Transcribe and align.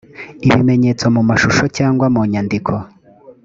ibimenyetso 0.47 1.05
mu 1.15 1.21
mashusho 1.29 1.63
cyangwa 1.77 2.05
mu 2.13 2.21
nyandiko 2.31 2.73